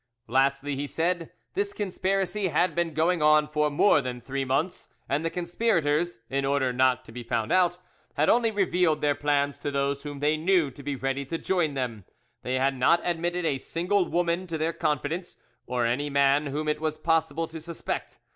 [0.27, 5.23] Lastly, he said, this conspiracy had been going on for more than three months, and
[5.23, 7.77] the conspirators, in order not to be found out,
[8.15, 11.75] had only revealed their plans to those whom they knew to be ready to join
[11.75, 12.03] them:
[12.41, 15.37] they had not admitted a single woman to their confidence,
[15.67, 18.17] or any man whom it was possible to suspect.